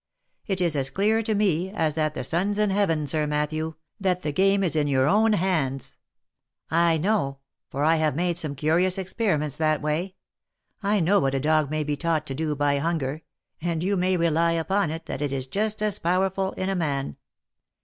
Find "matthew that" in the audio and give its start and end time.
3.27-4.23